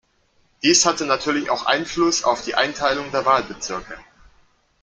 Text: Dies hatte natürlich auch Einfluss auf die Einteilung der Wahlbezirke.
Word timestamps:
Dies 0.63 0.87
hatte 0.87 1.05
natürlich 1.05 1.51
auch 1.51 1.67
Einfluss 1.67 2.23
auf 2.23 2.43
die 2.43 2.55
Einteilung 2.55 3.11
der 3.11 3.23
Wahlbezirke. 3.23 3.99